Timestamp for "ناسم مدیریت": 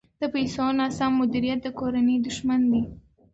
0.79-1.59